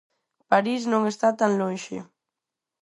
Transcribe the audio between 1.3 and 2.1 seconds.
tan lonxe.